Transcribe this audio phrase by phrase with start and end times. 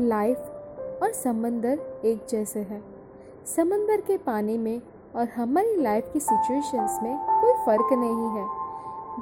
[0.00, 2.82] Life और समंदर एक जैसे हैं।
[3.46, 4.80] समंदर के पानी में
[5.16, 8.46] और हमारी लाइफ की सिचुएशंस में कोई फ़र्क नहीं है।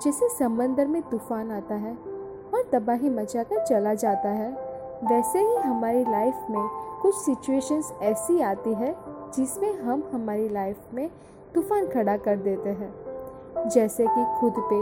[0.04, 1.92] जैसे समंदर में तूफ़ान आता है
[2.54, 4.50] और तबाही मचाकर चला जाता है,
[5.04, 6.69] वैसे ही हमारी लाइफ में
[7.03, 8.95] कुछ सिचुएशंस ऐसी आती है
[9.37, 11.09] जिसमें हम हमारी लाइफ में
[11.54, 14.81] तूफ़ान खड़ा कर देते हैं। जैसे कि खुद पे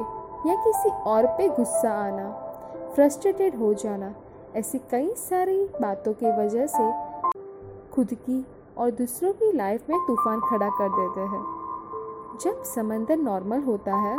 [0.49, 2.31] या किसी और पे गुस्सा आना
[2.95, 4.15] फ्रस्ट्रेटेड हो जाना
[4.57, 6.91] ऐसी कई सारी बातों की वजह से
[7.95, 8.47] खुद की
[8.79, 11.43] और दूसरों की लाइफ में तूफ़ान खड़ा कर देते हैं।
[12.41, 14.17] जब समंदर नॉर्मल होता है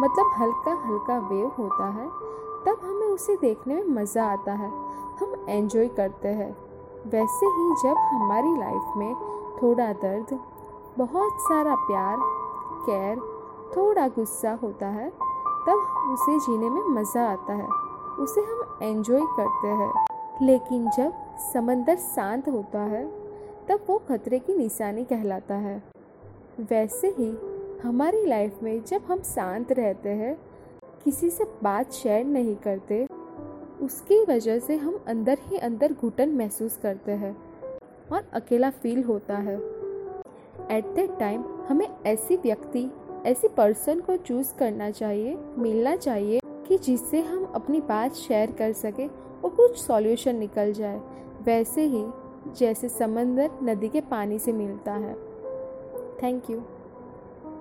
[0.00, 2.08] मतलब हल्का हल्का वेव होता है,
[2.66, 4.70] तब हमें उसे देखने में मज़ा आता है।
[5.20, 6.52] हम एंजॉय करते हैं।
[7.06, 9.14] वैसे ही जब हमारी लाइफ में
[9.62, 10.38] थोड़ा दर्द,
[10.98, 12.16] बहुत सारा प्यार
[12.86, 13.18] केयर
[13.76, 15.10] थोड़ा गुस्सा होता है,
[15.68, 19.92] तब उसे जीने में मज़ा आता है। उसे हम एंजॉय करते हैं।
[20.42, 21.12] लेकिन जब
[21.54, 23.10] समंदर शांत होता है,
[23.68, 25.82] तब वो खतरे की निशानी कहलाता है।
[26.60, 27.38] वैसे ही
[27.82, 30.38] हमारी लाइफ में जब हम शांत रहते हैं,
[31.04, 33.06] किसी से बात शेयर नहीं करते,
[33.82, 37.36] उसकी वजह से हम अंदर ही अंदर घुटन महसूस करते हैं
[38.12, 39.56] और अकेला फील होता है।
[40.70, 42.90] एट दैट टाइम हमें ऐसी व्यक्ति,
[43.26, 46.39] ऐसी पर्सन को चूज़ करना चाहिए, मिलना चाहिए
[46.70, 49.08] कि जिससे हम अपनी बात शेयर कर सकें
[49.44, 51.00] और कुछ सॉल्यूशन निकल जाए।
[51.42, 52.04] वैसे ही
[52.56, 55.14] जैसे समंदर नदी के पानी से मिलता है।
[56.22, 56.62] Thank you